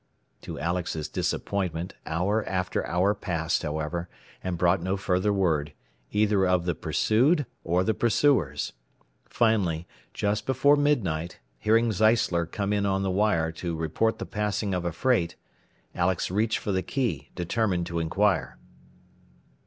To 0.41 0.57
Alex's 0.59 1.07
disappointment 1.07 1.93
hour 2.07 2.43
after 2.45 2.83
hour 2.87 3.13
passed, 3.13 3.61
however, 3.61 4.09
and 4.43 4.57
brought 4.57 4.81
no 4.81 4.97
further 4.97 5.31
word, 5.31 5.73
either 6.11 6.47
of 6.47 6.65
the 6.65 6.73
pursued, 6.73 7.45
or 7.63 7.83
the 7.83 7.93
pursuers. 7.93 8.73
Finally, 9.29 9.85
just 10.11 10.47
before 10.47 10.75
midnight, 10.75 11.37
hearing 11.59 11.91
Zeisler 11.91 12.47
"come 12.47 12.73
in" 12.73 12.87
on 12.87 13.03
the 13.03 13.11
wire 13.11 13.51
to 13.51 13.75
report 13.75 14.17
the 14.17 14.25
passing 14.25 14.73
of 14.73 14.85
a 14.85 14.91
freight, 14.91 15.35
Alex 15.93 16.31
reached 16.31 16.57
for 16.57 16.71
the 16.71 16.81
key, 16.81 17.29
determined 17.35 17.85
to 17.85 17.99
inquire. 17.99 18.57